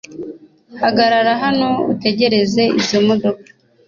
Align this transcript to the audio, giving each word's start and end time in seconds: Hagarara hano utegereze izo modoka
Hagarara 0.81 1.31
hano 1.43 1.69
utegereze 1.93 2.63
izo 2.81 2.99
modoka 3.07 3.47